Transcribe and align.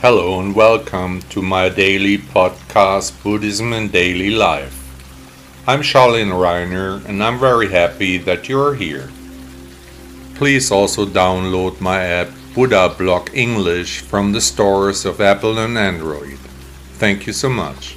Hello 0.00 0.38
and 0.38 0.54
welcome 0.54 1.20
to 1.22 1.42
my 1.42 1.68
daily 1.68 2.18
podcast, 2.18 3.20
Buddhism 3.24 3.72
and 3.72 3.90
Daily 3.90 4.30
Life. 4.30 4.72
I'm 5.66 5.80
Charlene 5.80 6.30
Reiner 6.30 7.04
and 7.06 7.20
I'm 7.20 7.40
very 7.40 7.68
happy 7.68 8.16
that 8.18 8.48
you're 8.48 8.76
here. 8.76 9.10
Please 10.36 10.70
also 10.70 11.04
download 11.04 11.80
my 11.80 12.00
app 12.04 12.28
Buddha 12.54 12.94
Blog 12.96 13.30
English 13.34 14.02
from 14.02 14.30
the 14.30 14.40
stores 14.40 15.04
of 15.04 15.20
Apple 15.20 15.58
and 15.58 15.76
Android. 15.76 16.38
Thank 17.00 17.26
you 17.26 17.32
so 17.32 17.48
much. 17.48 17.96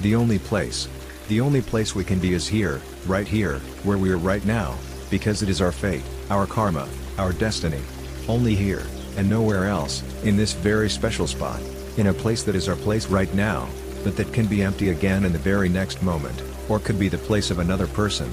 The 0.00 0.16
only 0.16 0.40
place. 0.40 0.88
The 1.28 1.40
only 1.40 1.62
place 1.62 1.94
we 1.94 2.02
can 2.02 2.18
be 2.18 2.34
is 2.34 2.48
here, 2.48 2.80
right 3.06 3.28
here, 3.28 3.60
where 3.84 3.96
we 3.96 4.10
are 4.10 4.18
right 4.18 4.44
now, 4.44 4.76
because 5.08 5.40
it 5.44 5.48
is 5.48 5.60
our 5.60 5.70
fate, 5.70 6.02
our 6.30 6.48
karma, 6.48 6.88
our 7.16 7.32
destiny. 7.32 7.82
Only 8.26 8.56
here 8.56 8.82
and 9.16 9.28
nowhere 9.28 9.66
else, 9.66 10.02
in 10.22 10.36
this 10.36 10.52
very 10.52 10.88
special 10.88 11.26
spot, 11.26 11.60
in 11.96 12.08
a 12.08 12.14
place 12.14 12.42
that 12.42 12.54
is 12.54 12.68
our 12.68 12.76
place 12.76 13.06
right 13.06 13.32
now, 13.34 13.68
but 14.04 14.16
that 14.16 14.32
can 14.32 14.46
be 14.46 14.62
empty 14.62 14.90
again 14.90 15.24
in 15.24 15.32
the 15.32 15.38
very 15.38 15.68
next 15.68 16.02
moment, 16.02 16.42
or 16.68 16.78
could 16.78 16.98
be 16.98 17.08
the 17.08 17.18
place 17.18 17.50
of 17.50 17.58
another 17.58 17.86
person, 17.86 18.30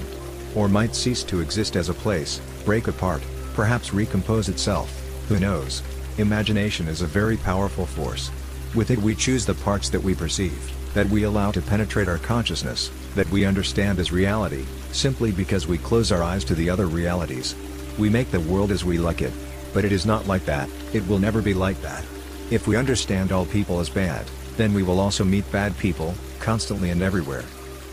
or 0.54 0.68
might 0.68 0.94
cease 0.94 1.22
to 1.24 1.40
exist 1.40 1.76
as 1.76 1.88
a 1.88 1.94
place, 1.94 2.40
break 2.64 2.88
apart, 2.88 3.22
perhaps 3.54 3.92
recompose 3.92 4.48
itself, 4.48 4.90
who 5.28 5.38
knows? 5.38 5.82
Imagination 6.18 6.88
is 6.88 7.02
a 7.02 7.06
very 7.06 7.36
powerful 7.36 7.86
force. 7.86 8.30
With 8.74 8.90
it 8.90 8.98
we 8.98 9.14
choose 9.14 9.46
the 9.46 9.54
parts 9.54 9.88
that 9.90 10.02
we 10.02 10.14
perceive, 10.14 10.72
that 10.94 11.08
we 11.08 11.24
allow 11.24 11.52
to 11.52 11.62
penetrate 11.62 12.08
our 12.08 12.18
consciousness, 12.18 12.90
that 13.14 13.30
we 13.30 13.44
understand 13.44 13.98
as 13.98 14.12
reality, 14.12 14.64
simply 14.92 15.32
because 15.32 15.66
we 15.66 15.78
close 15.78 16.10
our 16.12 16.22
eyes 16.22 16.44
to 16.44 16.54
the 16.54 16.70
other 16.70 16.86
realities. 16.86 17.54
We 17.98 18.08
make 18.08 18.30
the 18.30 18.40
world 18.40 18.70
as 18.70 18.84
we 18.84 18.98
like 18.98 19.22
it, 19.22 19.32
but 19.72 19.84
it 19.84 19.92
is 19.92 20.06
not 20.06 20.26
like 20.26 20.44
that, 20.44 20.68
it 20.92 21.06
will 21.06 21.18
never 21.18 21.42
be 21.42 21.54
like 21.54 21.80
that. 21.82 22.04
If 22.50 22.66
we 22.66 22.76
understand 22.76 23.32
all 23.32 23.46
people 23.46 23.80
as 23.80 23.90
bad, 23.90 24.26
then 24.56 24.72
we 24.74 24.82
will 24.82 25.00
also 25.00 25.24
meet 25.24 25.50
bad 25.52 25.76
people, 25.78 26.14
constantly 26.40 26.90
and 26.90 27.02
everywhere. 27.02 27.44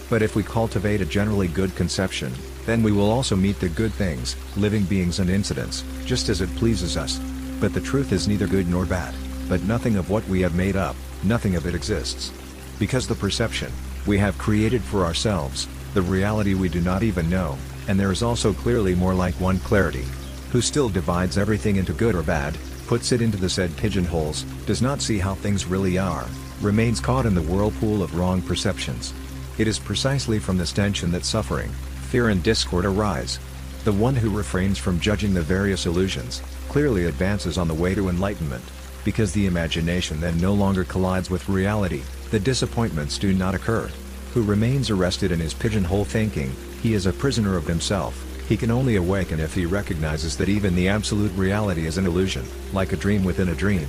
But 0.09 0.21
if 0.21 0.35
we 0.35 0.43
cultivate 0.43 1.01
a 1.01 1.05
generally 1.05 1.47
good 1.47 1.75
conception, 1.75 2.31
then 2.65 2.81
we 2.81 2.91
will 2.91 3.11
also 3.11 3.35
meet 3.35 3.59
the 3.59 3.69
good 3.69 3.93
things, 3.93 4.35
living 4.55 4.83
beings 4.83 5.19
and 5.19 5.29
incidents, 5.29 5.83
just 6.05 6.29
as 6.29 6.41
it 6.41 6.55
pleases 6.55 6.97
us. 6.97 7.19
But 7.59 7.73
the 7.73 7.81
truth 7.81 8.11
is 8.11 8.27
neither 8.27 8.47
good 8.47 8.67
nor 8.67 8.85
bad, 8.85 9.13
but 9.49 9.63
nothing 9.63 9.95
of 9.97 10.09
what 10.09 10.27
we 10.27 10.41
have 10.41 10.55
made 10.55 10.75
up, 10.75 10.95
nothing 11.23 11.55
of 11.55 11.65
it 11.65 11.75
exists. 11.75 12.31
Because 12.79 13.07
the 13.07 13.15
perception, 13.15 13.71
we 14.05 14.17
have 14.17 14.37
created 14.37 14.81
for 14.81 15.05
ourselves, 15.05 15.67
the 15.93 16.01
reality 16.01 16.53
we 16.53 16.69
do 16.69 16.81
not 16.81 17.03
even 17.03 17.29
know, 17.29 17.57
and 17.87 17.99
there 17.99 18.11
is 18.11 18.23
also 18.23 18.53
clearly 18.53 18.95
more 18.95 19.13
like 19.13 19.33
one 19.35 19.59
clarity, 19.59 20.05
who 20.55 20.61
still 20.61 20.87
divides 20.87 21.37
everything 21.37 21.75
into 21.75 21.91
good 21.91 22.15
or 22.15 22.23
bad, 22.23 22.57
puts 22.87 23.11
it 23.11 23.21
into 23.21 23.35
the 23.35 23.49
said 23.49 23.75
pigeonholes, 23.75 24.43
does 24.65 24.81
not 24.81 25.01
see 25.01 25.17
how 25.17 25.35
things 25.35 25.65
really 25.65 25.97
are, 25.97 26.25
remains 26.61 27.01
caught 27.01 27.25
in 27.25 27.35
the 27.35 27.41
whirlpool 27.41 28.01
of 28.01 28.17
wrong 28.17 28.41
perceptions. 28.41 29.13
It 29.57 29.67
is 29.67 29.77
precisely 29.77 30.39
from 30.39 30.57
this 30.57 30.71
tension 30.71 31.11
that 31.11 31.25
suffering, 31.25 31.69
fear 32.07 32.29
and 32.29 32.41
discord 32.41 32.85
arise. 32.85 33.37
The 33.83 33.91
one 33.91 34.15
who 34.15 34.29
refrains 34.29 34.77
from 34.77 34.97
judging 35.01 35.33
the 35.33 35.41
various 35.41 35.87
illusions, 35.87 36.41
clearly 36.69 37.03
advances 37.03 37.57
on 37.57 37.67
the 37.67 37.73
way 37.73 37.93
to 37.93 38.07
enlightenment, 38.07 38.63
because 39.03 39.33
the 39.33 39.47
imagination 39.47 40.21
then 40.21 40.39
no 40.39 40.53
longer 40.53 40.85
collides 40.85 41.29
with 41.29 41.49
reality, 41.49 42.01
the 42.31 42.39
disappointments 42.39 43.17
do 43.17 43.33
not 43.33 43.55
occur. 43.55 43.91
Who 44.33 44.41
remains 44.41 44.89
arrested 44.89 45.33
in 45.33 45.39
his 45.41 45.53
pigeonhole 45.53 46.05
thinking, 46.05 46.55
he 46.81 46.93
is 46.93 47.07
a 47.07 47.11
prisoner 47.11 47.57
of 47.57 47.67
himself, 47.67 48.15
he 48.47 48.55
can 48.57 48.69
only 48.69 48.95
awaken 48.95 49.39
if 49.39 49.53
he 49.53 49.65
recognizes 49.65 50.37
that 50.37 50.49
even 50.49 50.75
the 50.75 50.87
absolute 50.87 51.31
reality 51.33 51.87
is 51.87 51.97
an 51.97 52.05
illusion, 52.05 52.45
like 52.73 52.93
a 52.93 52.97
dream 52.97 53.23
within 53.23 53.49
a 53.49 53.55
dream. 53.55 53.87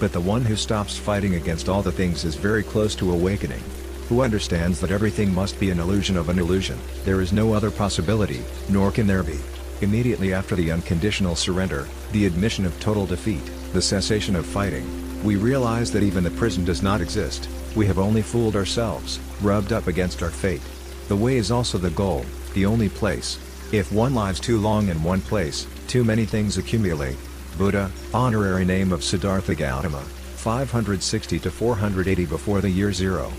But 0.00 0.12
the 0.12 0.20
one 0.20 0.42
who 0.44 0.56
stops 0.56 0.96
fighting 0.96 1.36
against 1.36 1.68
all 1.68 1.82
the 1.82 1.92
things 1.92 2.24
is 2.24 2.34
very 2.34 2.64
close 2.64 2.96
to 2.96 3.12
awakening. 3.12 3.62
Who 4.08 4.22
understands 4.22 4.80
that 4.80 4.90
everything 4.90 5.32
must 5.32 5.58
be 5.60 5.70
an 5.70 5.78
illusion 5.78 6.16
of 6.16 6.28
an 6.28 6.38
illusion, 6.38 6.78
there 7.04 7.20
is 7.20 7.32
no 7.32 7.52
other 7.52 7.70
possibility, 7.70 8.42
nor 8.68 8.90
can 8.90 9.06
there 9.06 9.22
be. 9.22 9.38
Immediately 9.80 10.34
after 10.34 10.56
the 10.56 10.72
unconditional 10.72 11.36
surrender, 11.36 11.88
the 12.10 12.26
admission 12.26 12.66
of 12.66 12.78
total 12.80 13.06
defeat, 13.06 13.48
the 13.72 13.80
cessation 13.80 14.34
of 14.34 14.44
fighting, 14.44 14.84
we 15.22 15.36
realize 15.36 15.92
that 15.92 16.02
even 16.02 16.24
the 16.24 16.30
prison 16.32 16.64
does 16.64 16.82
not 16.82 17.00
exist, 17.00 17.48
we 17.76 17.86
have 17.86 17.98
only 17.98 18.22
fooled 18.22 18.56
ourselves, 18.56 19.20
rubbed 19.40 19.72
up 19.72 19.86
against 19.86 20.22
our 20.22 20.30
fate. 20.30 20.62
The 21.06 21.16
way 21.16 21.36
is 21.36 21.52
also 21.52 21.78
the 21.78 21.90
goal, 21.90 22.24
the 22.54 22.66
only 22.66 22.88
place, 22.88 23.38
if 23.72 23.90
one 23.90 24.14
lives 24.14 24.38
too 24.38 24.58
long 24.58 24.88
in 24.88 25.02
one 25.02 25.22
place, 25.22 25.66
too 25.88 26.04
many 26.04 26.26
things 26.26 26.58
accumulate. 26.58 27.16
Buddha, 27.56 27.90
honorary 28.12 28.66
name 28.66 28.92
of 28.92 29.02
Siddhartha 29.02 29.54
Gautama, 29.54 30.02
560 30.36 31.38
to 31.38 31.50
480 31.50 32.26
before 32.26 32.60
the 32.60 32.68
year 32.68 32.92
zero. 32.92 33.32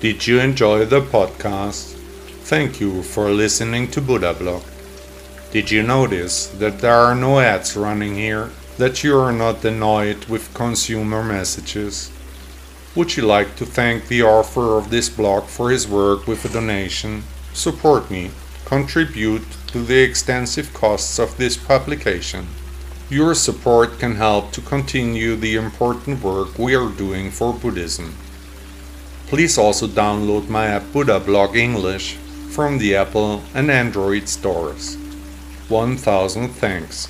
Did 0.00 0.26
you 0.26 0.40
enjoy 0.40 0.86
the 0.86 1.02
podcast? 1.02 1.96
Thank 2.44 2.80
you 2.80 3.02
for 3.02 3.28
listening 3.28 3.90
to 3.90 4.00
Buddha 4.00 4.32
Blog. 4.32 4.62
Did 5.50 5.70
you 5.70 5.82
notice 5.82 6.46
that 6.46 6.78
there 6.78 6.94
are 6.94 7.14
no 7.14 7.38
ads 7.38 7.76
running 7.76 8.14
here? 8.14 8.50
That 8.78 9.04
you 9.04 9.18
are 9.18 9.32
not 9.32 9.62
annoyed 9.66 10.24
with 10.26 10.54
consumer 10.54 11.22
messages? 11.22 12.10
Would 12.94 13.18
you 13.18 13.24
like 13.24 13.56
to 13.56 13.66
thank 13.66 14.08
the 14.08 14.22
author 14.22 14.78
of 14.78 14.88
this 14.88 15.10
blog 15.10 15.44
for 15.44 15.70
his 15.70 15.86
work 15.86 16.26
with 16.26 16.46
a 16.46 16.48
donation? 16.48 17.24
Support 17.52 18.10
me 18.10 18.30
contribute 18.68 19.46
to 19.68 19.84
the 19.84 20.02
extensive 20.02 20.72
costs 20.74 21.18
of 21.18 21.36
this 21.36 21.56
publication. 21.56 22.46
Your 23.10 23.34
support 23.34 23.98
can 23.98 24.16
help 24.16 24.52
to 24.52 24.60
continue 24.60 25.36
the 25.36 25.56
important 25.56 26.22
work 26.22 26.58
we 26.58 26.74
are 26.74 26.90
doing 26.90 27.30
for 27.30 27.54
Buddhism. 27.54 28.14
Please 29.28 29.58
also 29.58 29.86
download 29.86 30.48
my 30.48 30.66
app 30.66 30.92
Buddha 30.92 31.20
Blog 31.20 31.56
English 31.56 32.14
from 32.50 32.78
the 32.78 32.96
Apple 32.96 33.42
and 33.54 33.70
Android 33.70 34.28
stores. 34.28 34.96
1000 35.68 36.48
thanks. 36.48 37.08